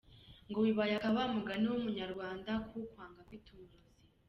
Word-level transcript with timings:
Ngo 0.49 0.59
bibaye 0.65 0.93
aka 0.97 1.09
wa 1.15 1.25
mugani 1.35 1.65
w’umunyarwanda 1.71 2.51
ko 2.67 2.73
ukwanga 2.85 3.19
akwita 3.21 3.49
umurozi? 3.51 3.93